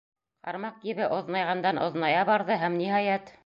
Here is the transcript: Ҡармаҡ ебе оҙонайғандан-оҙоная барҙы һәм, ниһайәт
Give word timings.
Ҡармаҡ 0.47 0.87
ебе 0.91 1.09
оҙонайғандан-оҙоная 1.17 2.27
барҙы 2.33 2.61
һәм, 2.65 2.83
ниһайәт 2.85 3.35